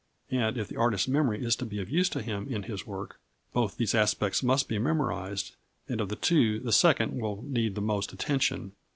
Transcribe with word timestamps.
And, 0.31 0.57
if 0.57 0.67
the 0.67 0.77
artist's 0.77 1.07
memory 1.07 1.45
is 1.45 1.55
to 1.57 1.63
be 1.63 1.79
of 1.79 1.87
use 1.87 2.09
to 2.09 2.23
him 2.23 2.47
in 2.51 2.63
his 2.63 2.87
work, 2.87 3.19
both 3.53 3.77
these 3.77 3.93
aspects 3.93 4.41
must 4.41 4.67
be 4.67 4.79
memorised, 4.79 5.53
and 5.87 6.01
of 6.01 6.09
the 6.09 6.15
two 6.15 6.59
the 6.59 6.71
second 6.73 7.19
will 7.21 7.43
need 7.43 7.75
the 7.75 7.81
most 7.81 8.11
attention. 8.11 8.71